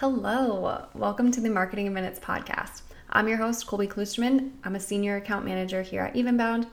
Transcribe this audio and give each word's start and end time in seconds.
Hello, 0.00 0.86
welcome 0.92 1.32
to 1.32 1.40
the 1.40 1.48
Marketing 1.48 1.86
in 1.86 1.94
Minutes 1.94 2.18
podcast. 2.20 2.82
I'm 3.08 3.28
your 3.28 3.38
host, 3.38 3.66
Colby 3.66 3.86
Klusterman. 3.86 4.50
I'm 4.62 4.76
a 4.76 4.78
senior 4.78 5.16
account 5.16 5.46
manager 5.46 5.80
here 5.80 6.02
at 6.02 6.12
Evenbound. 6.12 6.66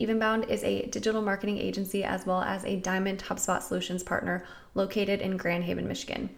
Evenbound 0.00 0.48
is 0.48 0.64
a 0.64 0.86
digital 0.86 1.22
marketing 1.22 1.56
agency 1.56 2.02
as 2.02 2.26
well 2.26 2.42
as 2.42 2.64
a 2.64 2.80
Diamond 2.80 3.22
HubSpot 3.22 3.62
Solutions 3.62 4.02
partner 4.02 4.44
located 4.74 5.20
in 5.20 5.36
Grand 5.36 5.62
Haven, 5.62 5.86
Michigan. 5.86 6.30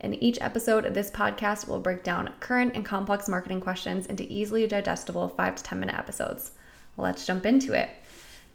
In 0.00 0.14
each 0.14 0.40
episode 0.40 0.84
of 0.84 0.94
this 0.94 1.12
podcast, 1.12 1.68
we'll 1.68 1.78
break 1.78 2.02
down 2.02 2.34
current 2.40 2.74
and 2.74 2.84
complex 2.84 3.28
marketing 3.28 3.60
questions 3.60 4.06
into 4.06 4.26
easily 4.28 4.66
digestible 4.66 5.28
5 5.28 5.54
to 5.54 5.62
10 5.62 5.78
minute 5.78 5.96
episodes. 5.96 6.50
Let's 6.96 7.24
jump 7.24 7.46
into 7.46 7.72
it. 7.72 7.88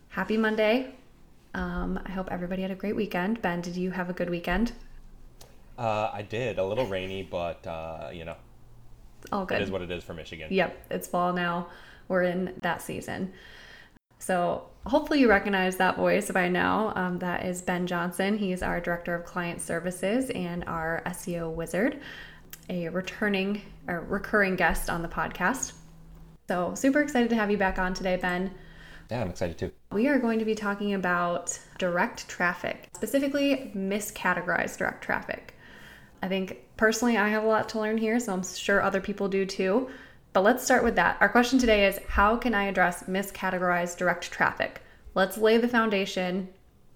Happy 0.09 0.35
Monday. 0.35 0.93
Um, 1.53 2.01
I 2.05 2.11
hope 2.11 2.27
everybody 2.31 2.63
had 2.63 2.71
a 2.71 2.75
great 2.75 2.97
weekend. 2.97 3.41
Ben, 3.41 3.61
did 3.61 3.77
you 3.77 3.91
have 3.91 4.09
a 4.09 4.13
good 4.13 4.29
weekend? 4.29 4.73
Uh, 5.79 6.11
I 6.13 6.23
did. 6.23 6.59
A 6.59 6.65
little 6.65 6.85
rainy, 6.85 7.23
but 7.23 7.65
uh, 7.65 8.09
you 8.11 8.25
know, 8.25 8.35
all 9.31 9.45
good. 9.45 9.61
It 9.61 9.63
is 9.63 9.71
what 9.71 9.81
it 9.81 9.89
is 9.89 10.03
for 10.03 10.13
Michigan. 10.13 10.49
Yep, 10.51 10.87
it's 10.91 11.07
fall 11.07 11.31
now. 11.31 11.69
We're 12.09 12.23
in 12.23 12.53
that 12.61 12.81
season. 12.81 13.31
So 14.17 14.65
hopefully 14.85 15.21
you 15.21 15.29
recognize 15.29 15.77
that 15.77 15.95
voice 15.95 16.29
by 16.31 16.49
now. 16.49 16.91
Um, 16.97 17.19
that 17.19 17.45
is 17.45 17.61
Ben 17.61 17.87
Johnson. 17.87 18.37
He's 18.37 18.61
our 18.61 18.81
director 18.81 19.15
of 19.15 19.23
client 19.23 19.61
services 19.61 20.29
and 20.31 20.65
our 20.65 21.01
SEO 21.05 21.49
wizard, 21.53 22.01
a 22.69 22.89
returning 22.89 23.61
or 23.87 24.01
recurring 24.01 24.57
guest 24.57 24.89
on 24.89 25.01
the 25.01 25.07
podcast. 25.07 25.71
So 26.49 26.73
super 26.75 26.99
excited 26.99 27.29
to 27.29 27.37
have 27.37 27.49
you 27.49 27.57
back 27.57 27.79
on 27.79 27.93
today, 27.93 28.17
Ben. 28.17 28.51
Yeah, 29.09 29.21
I'm 29.21 29.29
excited 29.29 29.57
too. 29.57 29.71
We 29.93 30.09
are 30.09 30.19
going 30.19 30.39
to 30.39 30.45
be 30.45 30.55
talking 30.55 30.93
about 30.93 31.57
direct 31.77 32.27
traffic, 32.27 32.89
specifically 32.93 33.71
miscategorized 33.73 34.77
direct 34.77 35.03
traffic. 35.03 35.55
I 36.21 36.27
think 36.27 36.57
personally 36.77 37.17
I 37.17 37.29
have 37.29 37.43
a 37.43 37.47
lot 37.47 37.69
to 37.69 37.79
learn 37.79 37.97
here, 37.97 38.19
so 38.19 38.33
I'm 38.33 38.43
sure 38.43 38.81
other 38.81 39.01
people 39.01 39.27
do 39.27 39.45
too. 39.45 39.89
But 40.33 40.41
let's 40.41 40.63
start 40.63 40.83
with 40.83 40.95
that. 40.95 41.17
Our 41.21 41.29
question 41.29 41.59
today 41.59 41.87
is 41.87 41.99
How 42.07 42.35
can 42.37 42.53
I 42.53 42.65
address 42.65 43.03
miscategorized 43.03 43.97
direct 43.97 44.31
traffic? 44.31 44.81
Let's 45.15 45.37
lay 45.37 45.57
the 45.57 45.67
foundation. 45.67 46.49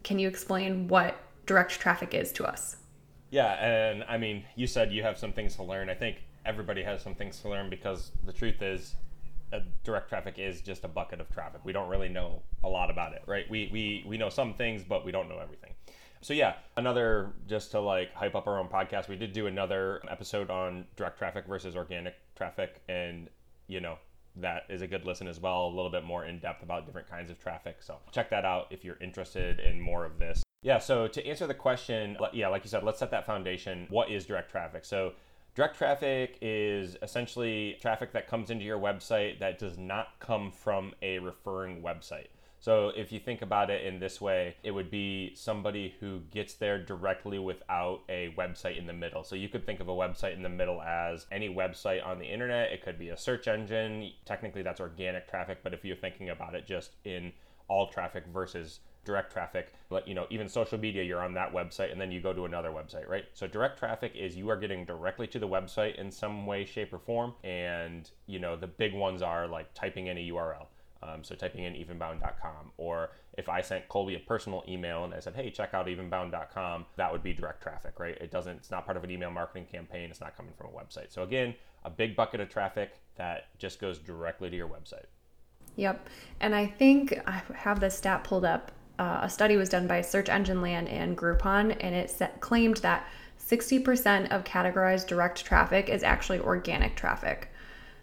Can 0.03 0.19
you 0.19 0.27
explain 0.27 0.87
what 0.87 1.17
direct 1.45 1.71
traffic 1.79 2.13
is 2.13 2.31
to 2.33 2.45
us? 2.45 2.77
Yeah, 3.31 3.53
and 3.53 4.03
I 4.07 4.17
mean, 4.17 4.43
you 4.55 4.67
said 4.67 4.91
you 4.91 5.01
have 5.01 5.17
some 5.17 5.33
things 5.33 5.55
to 5.55 5.63
learn. 5.63 5.89
I 5.89 5.95
think 5.95 6.17
everybody 6.45 6.83
has 6.83 7.01
some 7.01 7.15
things 7.15 7.39
to 7.39 7.49
learn 7.49 7.69
because 7.69 8.11
the 8.25 8.33
truth 8.33 8.61
is, 8.61 8.95
uh, 9.51 9.59
direct 9.83 10.09
traffic 10.09 10.35
is 10.37 10.61
just 10.61 10.83
a 10.83 10.87
bucket 10.87 11.19
of 11.19 11.29
traffic. 11.31 11.61
We 11.63 11.73
don't 11.73 11.89
really 11.89 12.09
know 12.09 12.43
a 12.63 12.69
lot 12.69 12.91
about 12.91 13.13
it, 13.13 13.23
right? 13.25 13.49
We, 13.49 13.69
we, 13.71 14.03
we 14.07 14.17
know 14.17 14.29
some 14.29 14.53
things, 14.53 14.83
but 14.83 15.05
we 15.05 15.11
don't 15.11 15.29
know 15.29 15.39
everything. 15.39 15.72
So 16.23 16.33
yeah, 16.33 16.53
another 16.77 17.33
just 17.47 17.71
to 17.71 17.81
like 17.81 18.13
hype 18.13 18.33
up 18.33 18.47
our 18.47 18.57
own 18.57 18.69
podcast. 18.69 19.09
We 19.09 19.17
did 19.17 19.33
do 19.33 19.47
another 19.47 20.01
episode 20.09 20.49
on 20.49 20.85
direct 20.95 21.17
traffic 21.17 21.45
versus 21.45 21.75
organic 21.75 22.15
traffic, 22.37 22.81
and 22.87 23.29
you 23.67 23.81
know 23.81 23.97
that 24.37 24.63
is 24.69 24.81
a 24.81 24.87
good 24.87 25.05
listen 25.05 25.27
as 25.27 25.41
well. 25.41 25.67
A 25.67 25.73
little 25.75 25.91
bit 25.91 26.05
more 26.05 26.23
in 26.23 26.39
depth 26.39 26.63
about 26.63 26.85
different 26.85 27.09
kinds 27.09 27.29
of 27.29 27.39
traffic. 27.39 27.77
So 27.81 27.97
check 28.13 28.29
that 28.29 28.45
out 28.45 28.67
if 28.69 28.85
you're 28.85 28.97
interested 29.01 29.59
in 29.59 29.81
more 29.81 30.05
of 30.05 30.17
this. 30.17 30.43
Yeah. 30.61 30.79
So 30.79 31.09
to 31.09 31.27
answer 31.27 31.45
the 31.45 31.53
question, 31.53 32.15
yeah, 32.31 32.47
like 32.47 32.63
you 32.63 32.69
said, 32.69 32.83
let's 32.83 32.99
set 32.99 33.11
that 33.11 33.25
foundation. 33.25 33.87
What 33.89 34.09
is 34.09 34.25
direct 34.25 34.49
traffic? 34.49 34.85
So 34.85 35.11
Direct 35.55 35.77
traffic 35.77 36.39
is 36.41 36.97
essentially 37.03 37.77
traffic 37.79 38.11
that 38.13 38.27
comes 38.27 38.49
into 38.49 38.65
your 38.65 38.79
website 38.79 39.37
that 39.37 39.59
does 39.59 39.77
not 39.77 40.19
come 40.19 40.49
from 40.49 40.95
a 41.03 41.19
referring 41.19 41.83
website. 41.83 42.29
So 42.63 42.93
if 42.95 43.11
you 43.11 43.19
think 43.19 43.41
about 43.41 43.69
it 43.69 43.85
in 43.85 43.99
this 43.99 44.21
way, 44.21 44.55
it 44.63 44.71
would 44.71 44.89
be 44.89 45.35
somebody 45.35 45.95
who 45.99 46.21
gets 46.31 46.53
there 46.53 46.81
directly 46.81 47.37
without 47.37 48.03
a 48.07 48.33
website 48.37 48.77
in 48.77 48.87
the 48.87 48.93
middle. 48.93 49.25
So 49.25 49.35
you 49.35 49.49
could 49.49 49.65
think 49.65 49.81
of 49.81 49.89
a 49.89 49.91
website 49.91 50.33
in 50.33 50.43
the 50.43 50.47
middle 50.47 50.81
as 50.81 51.25
any 51.29 51.53
website 51.53 52.07
on 52.07 52.19
the 52.19 52.25
internet. 52.25 52.71
It 52.71 52.81
could 52.81 52.97
be 52.97 53.09
a 53.09 53.17
search 53.17 53.49
engine. 53.49 54.11
Technically, 54.23 54.61
that's 54.61 54.79
organic 54.79 55.29
traffic, 55.29 55.57
but 55.61 55.73
if 55.73 55.83
you're 55.83 55.97
thinking 55.97 56.29
about 56.29 56.55
it 56.55 56.65
just 56.65 56.91
in 57.03 57.33
all 57.67 57.89
traffic 57.89 58.23
versus 58.33 58.79
direct 59.05 59.33
traffic 59.33 59.73
but 59.89 60.07
you 60.07 60.13
know 60.13 60.25
even 60.29 60.47
social 60.47 60.77
media 60.77 61.03
you're 61.03 61.21
on 61.21 61.33
that 61.33 61.53
website 61.53 61.91
and 61.91 61.99
then 61.99 62.09
you 62.09 62.21
go 62.21 62.31
to 62.31 62.45
another 62.45 62.69
website 62.69 63.07
right 63.07 63.25
so 63.33 63.45
direct 63.47 63.77
traffic 63.77 64.13
is 64.15 64.35
you 64.35 64.49
are 64.49 64.55
getting 64.55 64.85
directly 64.85 65.27
to 65.27 65.39
the 65.39 65.47
website 65.47 65.95
in 65.95 66.09
some 66.09 66.45
way 66.45 66.63
shape 66.63 66.93
or 66.93 66.99
form 66.99 67.33
and 67.43 68.11
you 68.27 68.39
know 68.39 68.55
the 68.55 68.67
big 68.67 68.93
ones 68.93 69.21
are 69.21 69.45
like 69.45 69.73
typing 69.73 70.07
in 70.07 70.17
a 70.17 70.29
url 70.29 70.67
um, 71.05 71.23
so 71.23 71.35
typing 71.35 71.63
in 71.63 71.73
evenbound.com, 71.73 72.71
or 72.77 73.11
if 73.37 73.49
I 73.49 73.61
sent 73.61 73.87
Colby 73.89 74.15
a 74.15 74.19
personal 74.19 74.63
email 74.67 75.03
and 75.03 75.13
I 75.13 75.19
said, 75.19 75.35
"Hey, 75.35 75.49
check 75.49 75.73
out 75.73 75.87
evenbound.com," 75.87 76.85
that 76.95 77.11
would 77.11 77.23
be 77.23 77.33
direct 77.33 77.61
traffic, 77.61 77.99
right? 77.99 78.17
It 78.19 78.31
doesn't. 78.31 78.57
It's 78.57 78.71
not 78.71 78.85
part 78.85 78.97
of 78.97 79.03
an 79.03 79.11
email 79.11 79.31
marketing 79.31 79.65
campaign. 79.71 80.09
It's 80.09 80.21
not 80.21 80.37
coming 80.37 80.53
from 80.57 80.67
a 80.67 80.71
website. 80.71 81.11
So 81.11 81.23
again, 81.23 81.55
a 81.83 81.89
big 81.89 82.15
bucket 82.15 82.39
of 82.39 82.49
traffic 82.49 82.93
that 83.15 83.57
just 83.57 83.79
goes 83.79 83.99
directly 83.99 84.49
to 84.49 84.55
your 84.55 84.67
website. 84.67 85.05
Yep, 85.75 86.07
and 86.39 86.53
I 86.53 86.67
think 86.67 87.19
I 87.25 87.41
have 87.55 87.79
the 87.79 87.89
stat 87.89 88.23
pulled 88.23 88.45
up. 88.45 88.71
Uh, 88.99 89.21
a 89.23 89.29
study 89.29 89.57
was 89.57 89.69
done 89.69 89.87
by 89.87 90.01
Search 90.01 90.29
Engine 90.29 90.61
Land 90.61 90.87
and 90.87 91.17
Groupon, 91.17 91.75
and 91.79 91.95
it 91.95 92.11
set, 92.11 92.39
claimed 92.41 92.77
that 92.77 93.07
60% 93.39 94.31
of 94.31 94.43
categorized 94.43 95.07
direct 95.07 95.43
traffic 95.43 95.89
is 95.89 96.03
actually 96.03 96.39
organic 96.39 96.95
traffic. 96.95 97.49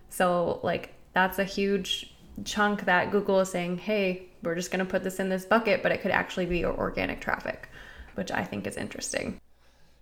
So, 0.09 0.59
like, 0.65 0.95
that's 1.13 1.39
a 1.39 1.45
huge 1.45 2.13
chunk 2.45 2.85
that 2.85 3.11
Google 3.11 3.41
is 3.41 3.51
saying, 3.51 3.79
hey, 3.79 4.29
we're 4.43 4.55
just 4.55 4.71
going 4.71 4.85
to 4.85 4.91
put 4.91 5.05
this 5.05 5.21
in 5.21 5.29
this 5.29 5.45
bucket, 5.45 5.83
but 5.83 5.93
it 5.93 6.01
could 6.01 6.11
actually 6.11 6.47
be 6.47 6.65
organic 6.65 7.21
traffic, 7.21 7.69
which 8.15 8.31
I 8.31 8.45
think 8.45 8.67
is 8.67 8.77
interesting. 8.77 9.41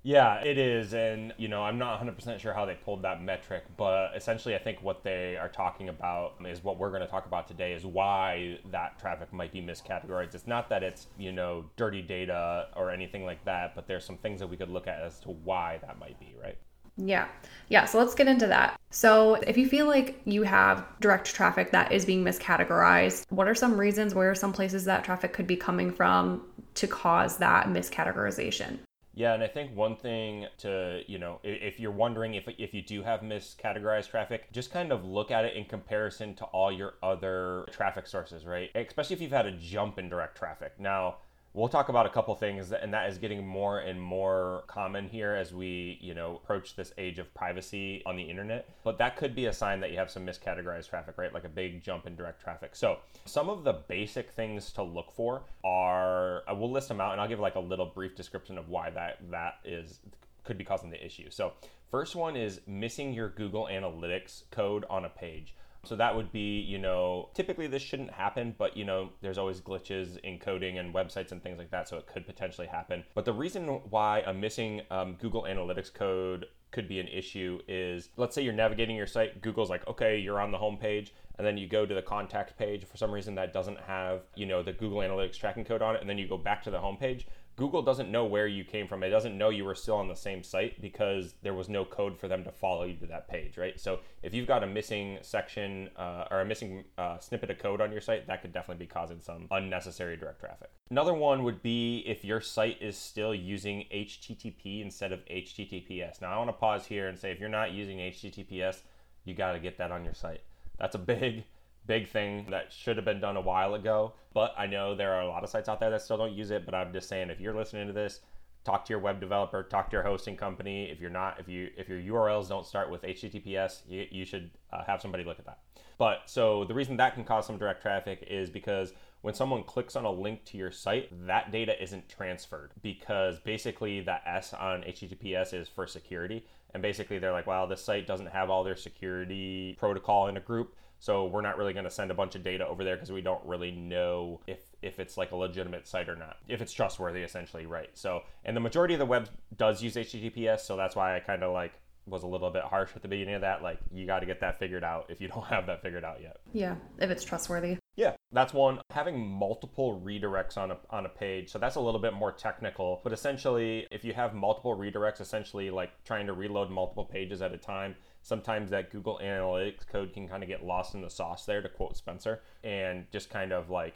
Yeah, 0.05 0.37
it 0.37 0.59
is. 0.59 0.95
And, 0.95 1.35
you 1.39 1.49
know, 1.49 1.63
I'm 1.63 1.77
not 1.77 2.01
100% 2.01 2.39
sure 2.39 2.55
how 2.55 2.65
they 2.65 2.77
pulled 2.77 3.03
that 3.03 3.23
metric, 3.23 3.65
but 3.77 4.13
essentially, 4.15 4.55
I 4.55 4.59
think 4.59 4.83
what 4.83 5.03
they 5.03 5.37
are 5.37 5.49
talking 5.49 5.89
about 5.89 6.35
is 6.47 6.63
what 6.63 6.79
we're 6.79 6.91
going 6.91 7.03
to 7.03 7.09
talk 7.09 7.27
about 7.27 7.49
today 7.49 7.73
is 7.73 7.85
why 7.85 8.59
that 8.71 8.99
traffic 9.01 9.33
might 9.33 9.53
be 9.53 9.61
miscategorized. 9.61 10.35
It's 10.35 10.47
not 10.47 10.71
that 10.71 10.83
it's, 10.83 11.09
you 11.19 11.33
know, 11.33 11.65
dirty 11.77 12.01
data 12.01 12.69
or 12.77 12.91
anything 12.91 13.25
like 13.25 13.45
that, 13.45 13.75
but 13.75 13.89
there's 13.89 14.05
some 14.05 14.17
things 14.17 14.39
that 14.41 14.47
we 14.47 14.57
could 14.57 14.71
look 14.71 14.87
at 14.87 15.01
as 15.03 15.19
to 15.21 15.31
why 15.31 15.79
that 15.83 15.99
might 15.99 16.19
be, 16.21 16.35
right? 16.41 16.57
Yeah. 16.99 17.29
Yeah. 17.69 17.85
So 17.85 17.99
let's 17.99 18.15
get 18.15 18.29
into 18.29 18.47
that. 18.49 18.79
So, 18.91 19.35
if 19.35 19.57
you 19.57 19.69
feel 19.69 19.87
like 19.87 20.21
you 20.25 20.43
have 20.43 20.85
direct 21.01 21.27
traffic 21.27 21.71
that 21.73 21.93
is 21.93 22.05
being 22.05 22.25
miscategorized, 22.25 23.25
what 23.31 23.47
are 23.47 23.55
some 23.55 23.79
reasons 23.79 24.15
where 24.15 24.35
some 24.35 24.53
places 24.53 24.85
that 24.87 25.05
traffic 25.05 25.33
could 25.33 25.47
be 25.47 25.57
coming 25.57 25.93
from 25.93 26.47
to 26.75 26.87
cause 26.87 27.37
that 27.39 27.67
miscategorization? 27.67 28.79
Yeah, 29.19 29.35
and 29.35 29.43
I 29.43 29.49
think 29.49 29.75
one 29.75 29.97
thing 29.97 30.47
to, 30.59 31.03
you 31.09 31.19
know, 31.19 31.41
if 31.43 31.81
you're 31.81 31.91
wondering 31.91 32.35
if, 32.35 32.49
if 32.57 32.73
you 32.73 32.83
do 32.83 33.03
have 33.03 33.21
miscategorized 33.21 34.11
traffic, 34.11 34.51
just 34.53 34.71
kind 34.71 34.93
of 34.93 35.05
look 35.05 35.33
at 35.33 35.45
it 35.45 35.57
in 35.57 35.65
comparison 35.65 36.35
to 36.37 36.45
all 36.45 36.71
your 36.71 36.95
other 37.03 37.67
traffic 37.73 38.07
sources, 38.07 38.47
right? 38.47 38.71
Especially 38.77 39.15
if 39.15 39.21
you've 39.21 39.33
had 39.33 39.47
a 39.47 39.53
jump 39.53 39.99
in 39.99 40.09
direct 40.09 40.39
traffic. 40.39 40.79
Now, 40.79 41.17
We'll 41.55 41.69
talk 41.69 41.89
about 41.89 42.07
a 42.07 42.11
couple 42.11 42.35
things, 42.35 42.73
and 42.73 42.93
that 42.93 43.09
is 43.09 43.19
getting 43.19 43.47
more 43.47 43.81
and 43.81 44.01
more 44.01 44.65
common 44.67 45.09
here 45.09 45.35
as 45.35 45.53
we, 45.53 45.99
you 46.01 46.15
know, 46.15 46.37
approach 46.37 46.77
this 46.77 46.93
age 46.99 47.19
of 47.19 47.33
privacy 47.35 48.03
on 48.07 48.17
the 48.17 48.23
internet. 48.23 48.69
But 48.85 48.99
that 48.99 49.17
could 49.17 49.35
be 49.35 49.47
a 49.47 49.53
sign 49.53 49.81
that 49.81 49.91
you 49.91 49.97
have 49.97 50.11
some 50.11 50.27
miscategorized 50.27 50.89
traffic, 50.89 51.17
right? 51.17 51.33
Like 51.33 51.45
a 51.45 51.49
big 51.49 51.83
jump 51.83 52.07
in 52.07 52.17
direct 52.17 52.41
traffic. 52.43 52.77
So 52.77 52.99
some 53.25 53.49
of 53.49 53.65
the 53.65 53.73
basic 53.73 54.31
things 54.31 54.73
to 54.73 54.83
look 54.83 55.11
for 55.11 55.43
are, 55.65 56.43
I 56.47 56.53
will 56.53 56.71
list 56.71 56.89
them 56.89 57.01
out, 57.01 57.13
and 57.13 57.21
I'll 57.21 57.29
give 57.29 57.41
like 57.41 57.57
a 57.57 57.61
little 57.61 57.87
brief 57.87 58.15
description 58.15 58.59
of 58.59 58.69
why 58.69 58.91
that 58.91 59.19
that 59.31 59.55
is 59.65 60.01
could 60.45 60.59
be 60.59 60.65
causing 60.65 60.91
the 60.91 61.05
issue. 61.05 61.29
So 61.31 61.53
first 61.91 62.15
one 62.15 62.37
is 62.37 62.61
missing 62.67 63.13
your 63.13 63.31
Google 63.31 63.69
Analytics 63.71 64.45
code 64.51 64.85
on 64.89 65.05
a 65.05 65.11
page. 65.11 65.55
So 65.89 65.97
that 65.97 66.15
would 66.15 66.31
be, 66.31 66.61
you 66.61 66.79
know, 66.79 67.31
typically 67.33 67.67
this 67.67 67.83
shouldn't 67.83 68.11
happen, 68.11 68.55
but 68.59 68.77
you 68.77 68.85
know, 68.85 69.11
there's 69.23 69.39
always 69.39 69.61
glitches 69.61 70.19
in 70.19 70.39
coding 70.39 70.79
and 70.79 70.95
websites 70.95 71.33
and 71.33 71.43
things 71.43 71.59
like 71.59 71.71
that, 71.71 71.89
so 71.89 71.97
it 71.97 72.07
could 72.07 72.27
potentially 72.27 72.67
happen. 72.67 73.05
But 73.15 73.25
the 73.25 73.33
reason 73.33 73.67
why 73.89 74.23
a 74.27 74.35
missing 74.35 74.83
um, 74.91 75.17
Google 75.19 75.45
Analytics 75.45 75.93
code 75.93 76.45
could 76.71 76.87
be 76.87 77.01
an 77.01 77.09
issue 77.09 77.61
is 77.67 78.11
let's 78.19 78.35
say 78.35 78.43
you're 78.43 78.53
navigating 78.53 78.97
your 78.97 79.07
site, 79.07 79.41
Google's 79.41 79.71
like, 79.71 79.87
okay, 79.89 80.19
you're 80.19 80.41
on 80.41 80.53
the 80.53 80.59
home 80.59 80.77
page, 80.77 81.15
and 81.39 81.47
then 81.47 81.57
you 81.57 81.67
go 81.67 81.87
to 81.87 81.95
the 81.95 82.03
contact 82.03 82.59
page. 82.59 82.85
For 82.85 82.99
some 82.99 83.11
reason, 83.11 83.35
that 83.37 83.55
doesn't 83.55 83.81
have, 83.81 84.23
you 84.35 84.45
know, 84.45 84.63
the 84.63 84.75
Google 84.75 84.99
Analytics 84.99 85.39
tracking 85.39 85.65
code 85.65 85.81
on 85.81 85.95
it, 85.95 86.03
and 86.03 86.11
then 86.11 86.19
you 86.19 86.29
go 86.29 86.37
back 86.37 86.63
to 86.65 86.71
the 86.71 86.79
home 86.79 86.99
page. 86.99 87.27
Google 87.59 87.83
doesn't 87.83 88.09
know 88.09 88.25
where 88.25 88.47
you 88.47 88.63
came 88.63 88.87
from. 88.87 89.03
It 89.03 89.11
doesn't 89.11 89.37
know 89.37 89.49
you 89.49 89.65
were 89.65 89.75
still 89.75 89.97
on 89.97 90.07
the 90.07 90.15
same 90.15 90.45
site 90.45 90.81
because 90.81 91.35
there 91.43 91.55
was 91.55 91.69
no 91.69 91.85
code 91.85 92.17
for 92.17 92.29
them 92.29 92.45
to 92.45 92.53
follow 92.53 92.85
you 92.85 92.95
to 92.99 93.07
that 93.07 93.29
page, 93.29 93.59
right? 93.59 93.79
So 93.81 93.99
if 94.23 94.33
you've 94.33 94.47
got 94.47 94.63
a 94.63 94.67
missing 94.67 95.19
section 95.23 95.91
uh, 95.97 96.27
or 96.31 96.41
a 96.41 96.45
missing 96.45 96.85
uh, 96.97 97.19
snippet 97.19 97.51
of 97.51 97.59
code 97.59 97.81
on 97.81 97.91
your 97.91 98.01
site, 98.01 98.29
that 98.29 98.43
could 98.43 98.53
definitely 98.53 98.87
be 98.87 98.89
causing 98.89 99.21
some 99.21 99.49
unnecessary 99.51 100.17
direct 100.17 100.39
traffic. 100.39 100.71
Another 100.89 101.15
one 101.15 101.43
would 101.43 101.61
be 101.61 102.05
if 102.07 102.25
your 102.25 102.41
site 102.41 102.81
is 102.81 102.97
still 102.97 103.35
using 103.35 103.87
HTTP 103.93 104.81
instead 104.81 105.11
of 105.11 105.25
HTTPS. 105.27 106.21
Now 106.21 106.33
I 106.33 106.39
want 106.39 106.51
to 106.51 106.53
pause 106.53 106.87
here 106.87 107.09
and 107.09 107.19
say 107.19 107.33
if 107.33 107.41
you're 107.41 107.49
not 107.49 107.73
using 107.73 107.99
HTTPS, 107.99 108.83
you 109.25 109.35
got 109.35 109.53
to 109.53 109.59
get 109.59 109.79
that 109.79 109.91
on 109.91 110.05
your 110.05 110.15
site. 110.15 110.43
That's 110.79 110.95
a 110.95 110.99
big 111.01 111.43
big 111.89 112.09
thing 112.09 112.47
that 112.51 112.73
should 112.73 112.97
have 112.97 113.05
been 113.05 113.21
done 113.21 113.37
a 113.37 113.41
while 113.41 113.75
ago. 113.75 114.13
But 114.33 114.55
I 114.57 114.67
know 114.67 114.95
there 114.95 115.13
are 115.15 115.23
a 115.23 115.29
lot 115.29 115.43
of 115.43 115.51
sites 115.51 115.69
out 115.69 115.81
there 115.81 115.91
that 115.91 116.03
still 116.03 116.19
don't 116.19 116.33
use 116.33 116.53
it. 116.53 116.65
But 116.65 116.75
I'm 116.75 116.93
just 116.93 117.09
saying, 117.09 117.31
if 117.31 117.41
you're 117.41 117.55
listening 117.55 117.89
to 117.89 117.93
this, 117.93 118.21
talk 118.65 118.85
to 118.85 118.93
your 118.93 119.01
web 119.01 119.19
developer, 119.21 119.65
talk 119.65 119.91
to 119.91 119.97
your 119.97 120.05
hosting 120.05 120.37
company. 120.37 120.89
If 120.91 121.01
you're 121.01 121.11
not, 121.11 121.41
if 121.41 121.49
you 121.49 121.71
if 121.77 121.89
your 121.89 121.99
URLs 121.99 122.49
don't 122.49 122.67
start 122.67 122.91
with 122.93 123.03
HTTPS, 123.03 123.81
you, 123.89 124.07
you 124.11 124.25
should 124.25 124.51
uh, 124.73 124.85
have 124.85 125.01
somebody 125.01 125.25
look 125.25 125.41
at 125.41 125.47
that. 125.47 125.59
But 125.97 126.23
so 126.27 126.65
the 126.65 126.75
reason 126.75 126.97
that 126.99 127.15
can 127.15 127.25
cause 127.25 127.47
some 127.47 127.59
direct 127.59 127.83
traffic 127.83 128.25
is 128.31 128.51
because 128.51 128.93
when 129.23 129.35
someone 129.35 129.65
clicks 129.65 129.97
on 129.97 130.05
a 130.05 130.11
link 130.11 130.45
to 130.45 130.57
your 130.57 130.71
site, 130.71 131.09
that 131.27 131.51
data 131.51 131.83
isn't 131.83 132.09
transferred 132.09 132.71
because 132.83 133.41
basically 133.41 134.01
that 134.03 134.23
S 134.25 134.55
on 134.55 134.83
HTTPS 134.83 135.55
is 135.55 135.69
for 135.69 135.89
security. 135.89 136.47
And 136.73 136.83
basically 136.83 137.19
they're 137.19 137.33
like, 137.33 137.49
well, 137.49 137.67
this 137.67 137.83
site 137.83 138.07
doesn't 138.07 138.29
have 138.29 138.49
all 138.49 138.63
their 138.63 138.77
security 138.77 139.77
protocol 139.81 140.29
in 140.29 140.37
a 140.37 140.41
group. 140.41 140.77
So 141.01 141.27
we're 141.27 141.43
not 141.43 141.57
really 141.57 141.73
going 141.73 141.85
to 141.85 141.91
send 141.91 142.11
a 142.11 142.15
bunch 142.15 142.35
of 142.35 142.43
data 142.43 142.67
over 142.67 142.83
there 142.83 142.97
because 142.97 143.13
we 143.13 143.21
don't 143.21 143.45
really 143.45 143.71
know 143.71 144.41
if 144.47 144.59
if 144.83 144.99
it's 144.99 145.17
like 145.17 145.33
a 145.33 145.37
legitimate 145.37 145.87
site 145.87 146.09
or 146.09 146.17
not, 146.17 146.37
if 146.49 146.61
it's 146.61 146.73
trustworthy, 146.73 147.23
essentially, 147.23 147.67
right? 147.67 147.91
So, 147.95 148.23
and 148.45 148.57
the 148.57 148.61
majority 148.61 148.95
of 148.95 149.01
the 149.01 149.07
web 149.07 149.29
does 149.57 149.83
use 149.83 149.95
HTTPS, 149.95 150.61
so 150.61 150.77
that's 150.77 150.95
why 150.95 151.17
I 151.17 151.21
kind 151.21 151.43
of 151.43 151.53
like 151.53 151.73
was 152.07 152.23
a 152.23 152.27
little 152.27 152.51
bit 152.51 152.63
harsh 152.63 152.91
at 152.97 153.03
the 153.03 153.09
beginning 153.09 153.35
of 153.35 153.41
that. 153.43 153.63
Like, 153.63 153.79
you 153.93 154.07
got 154.07 154.21
to 154.21 154.27
get 154.27 154.41
that 154.41 154.59
figured 154.59 154.85
out 154.85 155.07
if 155.09 155.21
you 155.21 155.29
don't 155.35 155.45
have 155.47 155.67
that 155.67 155.83
figured 155.83 156.05
out 156.05 156.21
yet. 156.23 156.39
Yeah, 156.53 156.77
if 156.99 157.11
it's 157.11 157.25
trustworthy. 157.25 157.78
Yeah, 157.99 158.15
that's 158.31 158.55
one. 158.55 158.79
Having 158.91 159.29
multiple 159.29 160.01
redirects 160.01 160.57
on 160.57 160.71
a, 160.71 160.77
on 160.89 161.05
a 161.05 161.09
page, 161.09 161.51
so 161.51 161.59
that's 161.59 161.75
a 161.75 161.81
little 161.81 161.99
bit 161.99 162.13
more 162.13 162.31
technical. 162.31 163.01
But 163.03 163.13
essentially, 163.13 163.89
if 163.91 164.05
you 164.05 164.13
have 164.13 164.35
multiple 164.35 164.77
redirects, 164.77 165.21
essentially 165.21 165.69
like 165.69 165.91
trying 166.05 166.29
to 166.29 166.33
reload 166.33 166.71
multiple 166.71 167.05
pages 167.05 167.43
at 167.43 167.53
a 167.53 167.57
time, 167.59 167.97
sometimes 168.23 168.71
that 168.71 168.93
Google 168.93 169.19
Analytics 169.21 169.85
code 169.85 170.13
can 170.13 170.29
kind 170.29 170.45
of 170.45 170.49
get 170.49 170.65
lost 170.65 170.95
in 170.95 171.01
the 171.01 171.11
sauce 171.11 171.45
there, 171.45 171.61
to 171.61 171.69
quote 171.69 171.97
Spencer, 171.97 172.41
and 172.63 173.05
just 173.11 173.31
kind 173.31 173.53
of 173.53 173.69
like 173.69 173.95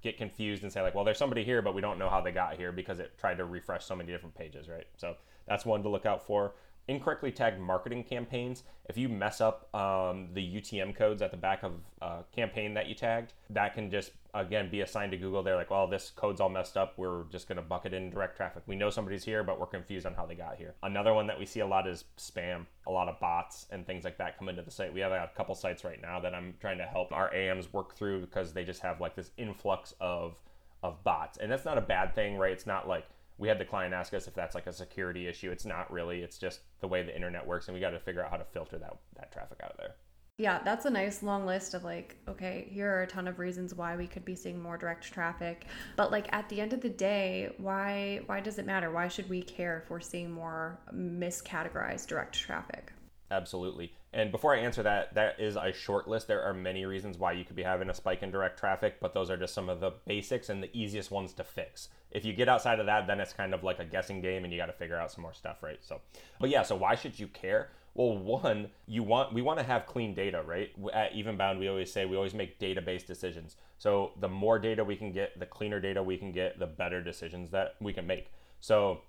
get 0.00 0.16
confused 0.16 0.62
and 0.62 0.72
say 0.72 0.80
like, 0.80 0.94
well, 0.94 1.04
there's 1.04 1.18
somebody 1.18 1.42
here, 1.42 1.60
but 1.60 1.74
we 1.74 1.80
don't 1.80 1.98
know 1.98 2.08
how 2.08 2.20
they 2.20 2.30
got 2.30 2.54
here 2.54 2.70
because 2.70 3.00
it 3.00 3.18
tried 3.18 3.38
to 3.38 3.44
refresh 3.44 3.84
so 3.84 3.96
many 3.96 4.12
different 4.12 4.36
pages, 4.36 4.68
right? 4.68 4.86
So 4.96 5.16
that's 5.48 5.66
one 5.66 5.82
to 5.82 5.88
look 5.88 6.06
out 6.06 6.24
for 6.24 6.54
incorrectly 6.88 7.30
tagged 7.30 7.60
marketing 7.60 8.04
campaigns, 8.04 8.64
if 8.88 8.96
you 8.96 9.08
mess 9.08 9.40
up 9.40 9.72
um, 9.74 10.28
the 10.34 10.42
UTM 10.42 10.96
codes 10.96 11.22
at 11.22 11.30
the 11.30 11.36
back 11.36 11.62
of 11.62 11.72
a 12.02 12.24
campaign 12.34 12.74
that 12.74 12.88
you 12.88 12.94
tagged, 12.94 13.32
that 13.50 13.74
can 13.74 13.90
just 13.90 14.10
again 14.34 14.70
be 14.70 14.80
assigned 14.80 15.12
to 15.12 15.18
Google. 15.18 15.42
They're 15.42 15.56
like, 15.56 15.70
well, 15.70 15.86
this 15.86 16.10
code's 16.10 16.40
all 16.40 16.48
messed 16.48 16.76
up. 16.76 16.94
We're 16.96 17.24
just 17.24 17.48
going 17.48 17.56
to 17.56 17.62
bucket 17.62 17.94
in 17.94 18.10
direct 18.10 18.36
traffic. 18.36 18.62
We 18.66 18.76
know 18.76 18.90
somebody's 18.90 19.24
here, 19.24 19.44
but 19.44 19.60
we're 19.60 19.66
confused 19.66 20.06
on 20.06 20.14
how 20.14 20.26
they 20.26 20.34
got 20.34 20.56
here. 20.56 20.74
Another 20.82 21.14
one 21.14 21.26
that 21.28 21.38
we 21.38 21.46
see 21.46 21.60
a 21.60 21.66
lot 21.66 21.86
is 21.86 22.04
spam. 22.18 22.66
A 22.86 22.90
lot 22.90 23.08
of 23.08 23.20
bots 23.20 23.66
and 23.70 23.86
things 23.86 24.04
like 24.04 24.18
that 24.18 24.38
come 24.38 24.48
into 24.48 24.62
the 24.62 24.70
site. 24.70 24.92
We 24.92 25.00
have 25.00 25.12
a 25.12 25.30
couple 25.36 25.54
sites 25.54 25.84
right 25.84 26.00
now 26.00 26.18
that 26.20 26.34
I'm 26.34 26.54
trying 26.60 26.78
to 26.78 26.84
help 26.84 27.12
our 27.12 27.32
AMs 27.32 27.72
work 27.72 27.94
through 27.94 28.20
because 28.22 28.52
they 28.52 28.64
just 28.64 28.82
have 28.82 29.00
like 29.00 29.14
this 29.14 29.30
influx 29.36 29.94
of 30.00 30.34
of 30.82 31.02
bots, 31.04 31.38
and 31.38 31.52
that's 31.52 31.64
not 31.64 31.76
a 31.76 31.82
bad 31.82 32.14
thing, 32.14 32.36
right? 32.36 32.52
It's 32.52 32.66
not 32.66 32.88
like 32.88 33.04
we 33.40 33.48
had 33.48 33.58
the 33.58 33.64
client 33.64 33.94
ask 33.94 34.12
us 34.12 34.28
if 34.28 34.34
that's 34.34 34.54
like 34.54 34.66
a 34.66 34.72
security 34.72 35.26
issue. 35.26 35.50
It's 35.50 35.64
not 35.64 35.90
really. 35.90 36.20
It's 36.20 36.38
just 36.38 36.60
the 36.80 36.86
way 36.86 37.02
the 37.02 37.14
internet 37.14 37.44
works, 37.44 37.66
and 37.66 37.74
we 37.74 37.80
got 37.80 37.90
to 37.90 37.98
figure 37.98 38.22
out 38.22 38.30
how 38.30 38.36
to 38.36 38.44
filter 38.44 38.78
that 38.78 38.98
that 39.16 39.32
traffic 39.32 39.60
out 39.64 39.72
of 39.72 39.78
there. 39.78 39.94
Yeah, 40.36 40.62
that's 40.62 40.84
a 40.86 40.90
nice 40.90 41.22
long 41.22 41.44
list 41.44 41.74
of 41.74 41.82
like, 41.82 42.16
okay, 42.28 42.68
here 42.70 42.90
are 42.90 43.02
a 43.02 43.06
ton 43.06 43.28
of 43.28 43.38
reasons 43.38 43.74
why 43.74 43.96
we 43.96 44.06
could 44.06 44.24
be 44.24 44.34
seeing 44.34 44.62
more 44.62 44.76
direct 44.76 45.10
traffic. 45.10 45.66
But 45.96 46.10
like 46.10 46.32
at 46.32 46.48
the 46.48 46.60
end 46.60 46.72
of 46.74 46.82
the 46.82 46.90
day, 46.90 47.54
why 47.56 48.20
why 48.26 48.40
does 48.40 48.58
it 48.58 48.66
matter? 48.66 48.90
Why 48.90 49.08
should 49.08 49.28
we 49.30 49.42
care 49.42 49.82
if 49.82 49.90
we're 49.90 50.00
seeing 50.00 50.30
more 50.30 50.78
miscategorized 50.94 52.06
direct 52.08 52.38
traffic? 52.38 52.92
Absolutely. 53.30 53.92
And 54.12 54.32
before 54.32 54.56
I 54.56 54.58
answer 54.58 54.82
that, 54.82 55.14
that 55.14 55.38
is 55.38 55.54
a 55.54 55.72
short 55.72 56.08
list. 56.08 56.26
There 56.26 56.42
are 56.42 56.52
many 56.52 56.84
reasons 56.84 57.16
why 57.16 57.32
you 57.32 57.44
could 57.44 57.54
be 57.54 57.62
having 57.62 57.88
a 57.88 57.94
spike 57.94 58.24
in 58.24 58.32
direct 58.32 58.58
traffic, 58.58 58.96
but 59.00 59.14
those 59.14 59.30
are 59.30 59.36
just 59.36 59.54
some 59.54 59.68
of 59.68 59.78
the 59.78 59.92
basics 60.04 60.48
and 60.48 60.60
the 60.60 60.76
easiest 60.76 61.12
ones 61.12 61.32
to 61.34 61.44
fix. 61.44 61.90
If 62.10 62.24
you 62.24 62.32
get 62.32 62.48
outside 62.48 62.80
of 62.80 62.86
that, 62.86 63.06
then 63.06 63.20
it's 63.20 63.32
kind 63.32 63.54
of 63.54 63.62
like 63.62 63.78
a 63.78 63.84
guessing 63.84 64.20
game 64.20 64.42
and 64.42 64.52
you 64.52 64.58
got 64.58 64.66
to 64.66 64.72
figure 64.72 64.96
out 64.96 65.12
some 65.12 65.22
more 65.22 65.32
stuff, 65.32 65.62
right? 65.62 65.78
So, 65.80 66.00
but 66.40 66.50
yeah, 66.50 66.62
so 66.64 66.74
why 66.74 66.96
should 66.96 67.20
you 67.20 67.28
care? 67.28 67.70
Well, 67.94 68.18
one, 68.18 68.70
you 68.86 69.02
want 69.04 69.32
we 69.32 69.42
want 69.42 69.58
to 69.58 69.64
have 69.64 69.86
clean 69.86 70.14
data, 70.14 70.42
right? 70.42 70.70
At 70.92 71.12
Evenbound, 71.12 71.58
we 71.58 71.68
always 71.68 71.92
say 71.92 72.04
we 72.04 72.16
always 72.16 72.34
make 72.34 72.58
database 72.58 73.06
decisions. 73.06 73.56
So 73.78 74.12
the 74.18 74.28
more 74.28 74.58
data 74.58 74.84
we 74.84 74.96
can 74.96 75.12
get, 75.12 75.38
the 75.38 75.46
cleaner 75.46 75.80
data 75.80 76.02
we 76.02 76.16
can 76.16 76.32
get, 76.32 76.58
the 76.58 76.66
better 76.66 77.02
decisions 77.02 77.50
that 77.50 77.76
we 77.80 77.92
can 77.92 78.06
make. 78.06 78.30
So 78.60 79.02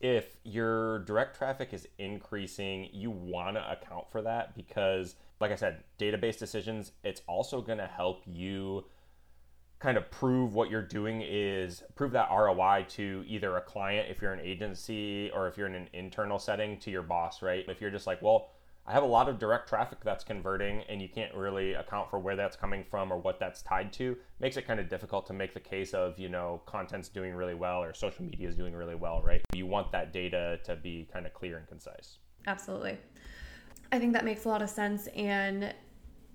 if 0.00 0.36
your 0.44 1.00
direct 1.00 1.36
traffic 1.36 1.72
is 1.72 1.88
increasing, 1.98 2.88
you 2.92 3.10
want 3.10 3.56
to 3.56 3.72
account 3.72 4.10
for 4.10 4.22
that 4.22 4.54
because, 4.54 5.16
like 5.40 5.50
I 5.50 5.56
said, 5.56 5.84
database 5.98 6.38
decisions, 6.38 6.92
it's 7.02 7.22
also 7.26 7.60
going 7.60 7.78
to 7.78 7.86
help 7.86 8.22
you 8.26 8.84
kind 9.78 9.98
of 9.98 10.10
prove 10.10 10.54
what 10.54 10.70
you're 10.70 10.82
doing 10.82 11.22
is 11.22 11.82
prove 11.94 12.12
that 12.12 12.28
ROI 12.30 12.86
to 12.88 13.22
either 13.26 13.56
a 13.56 13.60
client 13.60 14.08
if 14.10 14.22
you're 14.22 14.32
an 14.32 14.40
agency 14.40 15.30
or 15.34 15.48
if 15.48 15.58
you're 15.58 15.66
in 15.66 15.74
an 15.74 15.88
internal 15.92 16.38
setting 16.38 16.78
to 16.80 16.90
your 16.90 17.02
boss, 17.02 17.42
right? 17.42 17.64
If 17.68 17.80
you're 17.80 17.90
just 17.90 18.06
like, 18.06 18.22
well, 18.22 18.50
I 18.88 18.92
have 18.92 19.02
a 19.02 19.06
lot 19.06 19.28
of 19.28 19.40
direct 19.40 19.68
traffic 19.68 19.98
that's 20.04 20.22
converting 20.22 20.82
and 20.88 21.02
you 21.02 21.08
can't 21.08 21.34
really 21.34 21.72
account 21.72 22.08
for 22.08 22.20
where 22.20 22.36
that's 22.36 22.56
coming 22.56 22.84
from 22.88 23.12
or 23.12 23.18
what 23.18 23.40
that's 23.40 23.60
tied 23.60 23.92
to. 23.94 24.16
Makes 24.38 24.56
it 24.58 24.66
kind 24.66 24.78
of 24.78 24.88
difficult 24.88 25.26
to 25.26 25.32
make 25.32 25.54
the 25.54 25.60
case 25.60 25.92
of 25.92 26.16
you 26.20 26.28
know 26.28 26.62
content's 26.66 27.08
doing 27.08 27.34
really 27.34 27.54
well 27.54 27.82
or 27.82 27.92
social 27.92 28.24
media 28.24 28.48
is 28.48 28.54
doing 28.54 28.74
really 28.74 28.94
well 28.94 29.22
right? 29.22 29.42
You 29.54 29.66
want 29.66 29.90
that 29.90 30.12
data 30.12 30.60
to 30.64 30.76
be 30.76 31.08
kind 31.12 31.26
of 31.26 31.34
clear 31.34 31.58
and 31.58 31.66
concise. 31.66 32.18
Absolutely. 32.46 32.96
I 33.90 33.98
think 33.98 34.12
that 34.12 34.24
makes 34.24 34.44
a 34.44 34.48
lot 34.48 34.62
of 34.62 34.70
sense 34.70 35.08
and 35.08 35.74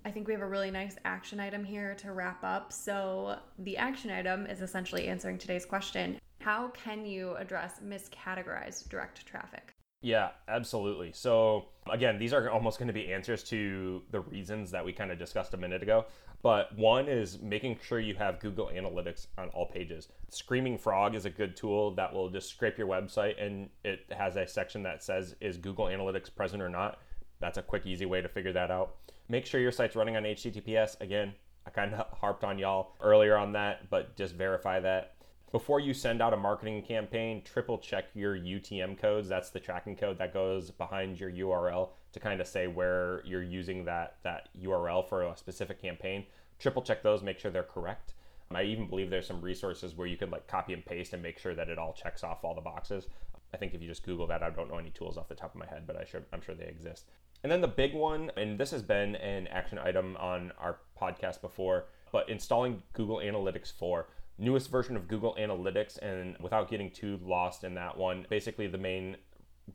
i 0.04 0.10
think 0.10 0.28
we 0.28 0.34
have 0.34 0.42
a 0.42 0.48
really 0.48 0.72
nice 0.72 0.96
action 1.06 1.40
item 1.40 1.64
here 1.64 1.96
to 1.96 2.12
wrap 2.12 2.44
up. 2.44 2.74
So 2.74 3.38
the 3.60 3.78
action 3.78 4.12
item 4.12 4.46
is 4.46 4.62
essentially 4.62 5.08
answering 5.08 5.38
today's 5.38 5.66
question. 5.66 6.20
How 6.42 6.68
can 6.70 7.06
you 7.06 7.36
address 7.36 7.80
miscategorized 7.82 8.90
direct 8.90 9.26
traffic 9.26 9.71
yeah, 10.02 10.30
absolutely. 10.48 11.12
So, 11.14 11.66
again, 11.90 12.18
these 12.18 12.34
are 12.34 12.50
almost 12.50 12.80
going 12.80 12.88
to 12.88 12.94
be 12.94 13.14
answers 13.14 13.44
to 13.46 14.02
the 14.12 14.22
reasons 14.22 14.72
that 14.72 14.84
we 14.84 14.94
kind 14.94 15.12
of 15.12 15.20
discussed 15.20 15.54
a 15.54 15.58
minute 15.58 15.84
ago. 15.84 16.06
But 16.42 16.76
one 16.76 17.08
is 17.08 17.40
making 17.40 17.78
sure 17.84 18.00
you 18.00 18.16
have 18.16 18.40
Google 18.40 18.72
Analytics 18.74 19.28
on 19.38 19.50
all 19.50 19.68
pages. 19.68 20.08
Screaming 20.30 20.78
Frog 20.78 21.14
is 21.14 21.26
a 21.26 21.30
good 21.30 21.56
tool 21.56 21.94
that 21.96 22.12
will 22.12 22.30
just 22.30 22.50
scrape 22.50 22.80
your 22.80 22.88
website 22.88 23.42
and 23.44 23.70
it 23.84 24.06
has 24.10 24.38
a 24.38 24.48
section 24.48 24.82
that 24.84 25.04
says, 25.04 25.36
is 25.40 25.58
Google 25.58 25.86
Analytics 25.86 26.34
present 26.34 26.64
or 26.64 26.70
not? 26.70 26.98
That's 27.40 27.60
a 27.60 27.62
quick, 27.62 27.86
easy 27.86 28.08
way 28.08 28.22
to 28.22 28.28
figure 28.28 28.54
that 28.54 28.72
out. 28.72 28.96
Make 29.30 29.46
sure 29.46 29.62
your 29.62 29.72
site's 29.72 29.96
running 29.96 30.16
on 30.18 30.24
HTTPS. 30.24 31.00
Again, 31.00 31.34
I 31.68 31.70
kind 31.70 31.94
of 31.94 32.08
harped 32.18 32.44
on 32.44 32.58
y'all 32.58 32.94
earlier 33.02 33.38
on 33.38 33.52
that, 33.54 33.90
but 33.92 34.18
just 34.18 34.34
verify 34.34 34.80
that 34.80 35.14
before 35.52 35.80
you 35.80 35.94
send 35.94 36.22
out 36.22 36.34
a 36.34 36.38
marketing 36.38 36.82
campaign, 36.82 37.42
triple 37.44 37.78
check 37.78 38.06
your 38.14 38.38
UTM 38.38 38.98
codes. 38.98 39.28
That's 39.28 39.50
the 39.50 39.60
tracking 39.60 39.96
code 39.96 40.18
that 40.20 40.34
goes 40.34 40.72
behind 40.72 41.20
your 41.20 41.32
URL 41.32 41.90
to 42.14 42.20
kind 42.20 42.40
of 42.40 42.48
say 42.48 42.68
where 42.68 43.22
you're 43.26 43.44
using 43.44 43.86
that 43.86 44.18
that 44.24 44.50
URL 44.62 45.08
for 45.08 45.24
a 45.24 45.38
specific 45.38 45.82
campaign. 45.82 46.26
Triple 46.60 46.82
check 46.82 47.04
those, 47.04 47.22
make 47.22 47.40
sure 47.40 47.52
they're 47.52 47.64
correct. 47.64 48.14
I 48.56 48.64
even 48.64 48.88
believe 48.88 49.10
there's 49.10 49.28
some 49.28 49.42
resources 49.42 49.96
where 49.96 50.08
you 50.08 50.18
could 50.18 50.32
like 50.32 50.48
copy 50.48 50.74
and 50.74 50.86
paste 50.86 51.14
and 51.14 51.24
make 51.24 51.40
sure 51.40 51.56
that 51.56 51.70
it 51.70 51.78
all 51.78 51.94
checks 51.94 52.24
off 52.24 52.44
all 52.44 52.56
the 52.56 52.62
boxes. 52.62 53.08
I 53.54 53.58
think 53.58 53.74
if 53.74 53.82
you 53.82 53.88
just 53.88 54.04
Google 54.06 54.28
that, 54.28 54.44
I 54.44 54.50
don't 54.50 54.70
know 54.70 54.78
any 54.78 54.92
tools 54.92 55.18
off 55.18 55.28
the 55.28 55.36
top 55.36 55.54
of 55.54 55.60
my 55.60 55.66
head, 55.66 55.84
but 55.86 55.96
I 55.96 56.06
sure 56.06 56.22
I'm 56.32 56.42
sure 56.42 56.56
they 56.56 56.66
exist. 56.66 57.06
And 57.44 57.52
then 57.52 57.62
the 57.62 57.68
big 57.68 57.94
one, 57.94 58.32
and 58.38 58.60
this 58.60 58.72
has 58.72 58.84
been 58.84 59.16
an 59.16 59.48
action 59.48 59.80
item 59.80 60.16
on 60.18 60.52
our 60.60 60.78
podcast 61.00 61.42
before, 61.42 61.86
but 62.12 62.30
installing 62.30 62.84
Google 62.94 63.18
Analytics 63.18 63.74
4 63.74 64.08
newest 64.42 64.70
version 64.70 64.98
of 64.98 65.08
Google 65.08 65.36
Analytics. 65.40 65.98
And 66.00 66.36
without 66.42 66.70
getting 66.70 66.92
too 66.92 67.20
lost 67.24 67.64
in 67.64 67.76
that 67.76 67.98
one, 67.98 68.26
basically 68.30 68.68
the 68.68 68.78
main 68.78 69.16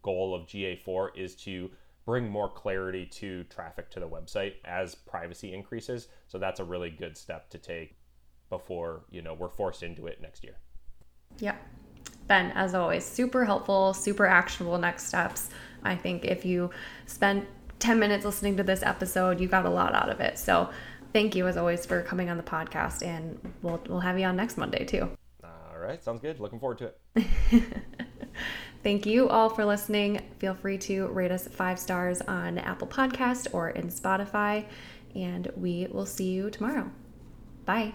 goal 0.03 0.35
of 0.35 0.47
GA4 0.47 1.17
is 1.17 1.35
to 1.37 1.71
bring 2.05 2.29
more 2.29 2.51
clarity 2.51 3.07
to 3.07 3.45
traffic 3.45 3.91
to 3.91 4.01
the 4.01 4.09
website 4.09 4.55
as 4.65 4.95
privacy 4.95 5.55
increases. 5.55 6.09
So 6.29 6.39
that's 6.39 6.61
a 6.61 6.65
really 6.65 6.91
good 6.91 7.17
step 7.17 7.49
to 7.51 7.59
take 7.59 7.97
before, 8.51 9.05
you 9.11 9.23
know, 9.23 9.35
we're 9.35 9.49
forced 9.49 9.83
into 9.83 10.07
it 10.07 10.21
next 10.21 10.45
year. 10.45 10.57
Yeah. 11.39 11.57
Ben, 12.29 12.53
as 12.53 12.75
always, 12.75 13.05
super 13.05 13.45
helpful, 13.45 13.95
super 13.95 14.27
actionable 14.27 14.79
next 14.79 15.07
steps. 15.07 15.51
I 15.83 15.95
think 15.97 16.25
if 16.25 16.45
you 16.45 16.71
spend 17.07 17.47
10 17.79 17.99
minutes 17.99 18.25
listening 18.25 18.57
to 18.57 18.63
this 18.63 18.83
episode, 18.83 19.41
you 19.41 19.49
got 19.49 19.67
a 19.67 19.71
lot 19.71 19.95
out 19.95 20.09
of 20.09 20.21
it. 20.21 20.39
So 20.39 20.71
thank 21.17 21.35
you 21.35 21.47
as 21.47 21.57
always 21.57 21.87
for 21.87 22.03
coming 22.03 22.29
on 22.29 22.37
the 22.37 22.43
podcast, 22.43 23.03
and 23.03 23.41
we'll 23.63 23.83
we'll 23.89 24.01
have 24.01 24.19
you 24.19 24.27
on 24.27 24.37
next 24.37 24.59
Monday 24.59 24.85
too. 24.85 25.09
All 25.43 25.79
right, 25.79 26.03
sounds 26.05 26.21
good. 26.21 26.41
Looking 26.41 26.61
forward 26.61 26.77
to 26.79 26.93
it. 26.93 27.65
Thank 28.83 29.07
you 29.07 29.27
all 29.31 29.49
for 29.49 29.65
listening. 29.65 30.21
Feel 30.39 30.55
free 30.55 30.77
to 30.79 31.07
rate 31.07 31.31
us 31.31 31.49
five 31.49 31.79
stars 31.79 32.21
on 32.21 32.59
Apple 32.59 32.87
Podcast 32.87 33.49
or 33.55 33.71
in 33.71 33.89
Spotify, 33.89 34.67
and 35.15 35.51
we 35.57 35.89
will 35.91 36.05
see 36.05 36.33
you 36.33 36.51
tomorrow. 36.51 36.91
Bye. 37.65 37.95